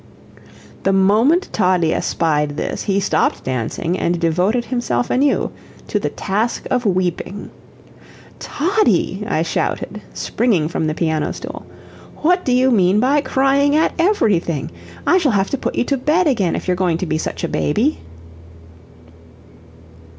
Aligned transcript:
The 0.81 0.93
moment 0.93 1.49
Toddie 1.51 1.93
espied 1.93 2.57
this 2.57 2.85
he 2.85 2.99
stopped 2.99 3.43
dancing 3.43 3.99
and 3.99 4.19
devoted 4.19 4.65
himself 4.65 5.11
anew 5.11 5.51
to 5.89 5.99
the 5.99 6.09
task 6.09 6.65
of 6.71 6.87
weeping. 6.87 7.51
"Toddie," 8.39 9.23
I 9.27 9.43
shouted, 9.43 10.01
springing 10.15 10.69
from 10.69 10.87
the 10.87 10.95
piano 10.95 11.31
stool, 11.33 11.67
"what 12.23 12.43
do 12.43 12.51
you 12.51 12.71
mean 12.71 12.99
by 12.99 13.21
crying 13.21 13.75
at 13.75 13.93
everything? 13.99 14.71
I 15.05 15.19
shall 15.19 15.33
have 15.33 15.51
to 15.51 15.57
put 15.59 15.75
you 15.75 15.83
to 15.83 15.97
bed 15.97 16.25
again, 16.25 16.55
if 16.55 16.67
you're 16.67 16.75
going 16.75 16.97
to 16.97 17.05
be 17.05 17.19
such 17.19 17.43
a 17.43 17.47
baby." 17.47 17.99